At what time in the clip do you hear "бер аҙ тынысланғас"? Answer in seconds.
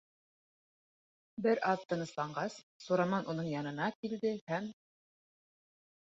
1.47-2.55